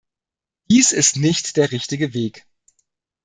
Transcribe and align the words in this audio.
Dies 0.71 0.93
ist 0.93 1.17
nicht 1.17 1.57
der 1.57 1.71
richtige 1.71 2.15
Weg. 2.15 2.47